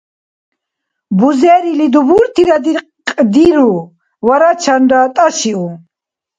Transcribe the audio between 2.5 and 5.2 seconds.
диркьдиру варачанра